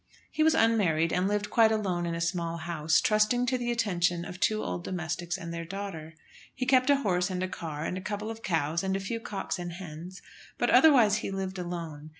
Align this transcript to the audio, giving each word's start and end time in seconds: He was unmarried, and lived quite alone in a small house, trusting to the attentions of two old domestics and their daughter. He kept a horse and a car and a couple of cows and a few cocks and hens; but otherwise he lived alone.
He 0.31 0.41
was 0.41 0.55
unmarried, 0.55 1.13
and 1.13 1.27
lived 1.27 1.51
quite 1.51 1.71
alone 1.71 2.07
in 2.07 2.15
a 2.15 2.21
small 2.21 2.57
house, 2.57 2.99
trusting 3.01 3.45
to 3.45 3.55
the 3.59 3.69
attentions 3.69 4.25
of 4.25 4.39
two 4.39 4.63
old 4.63 4.83
domestics 4.83 5.37
and 5.37 5.53
their 5.53 5.63
daughter. 5.63 6.15
He 6.55 6.65
kept 6.65 6.89
a 6.89 6.95
horse 7.03 7.29
and 7.29 7.43
a 7.43 7.47
car 7.47 7.85
and 7.85 7.95
a 7.99 8.01
couple 8.01 8.31
of 8.31 8.41
cows 8.41 8.81
and 8.81 8.95
a 8.95 8.99
few 8.99 9.19
cocks 9.19 9.59
and 9.59 9.73
hens; 9.73 10.23
but 10.57 10.71
otherwise 10.71 11.17
he 11.17 11.29
lived 11.29 11.59
alone. 11.59 12.09